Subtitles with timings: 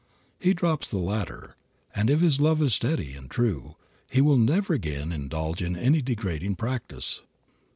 [0.39, 1.55] He drops the latter,
[1.93, 3.75] and if his love is steady and true
[4.09, 7.21] he will never again indulge in any degrading practice.